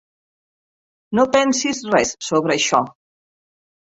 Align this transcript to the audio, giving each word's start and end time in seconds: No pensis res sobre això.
No 1.19 1.25
pensis 1.35 1.83
res 1.95 2.13
sobre 2.29 2.55
això. 2.57 2.83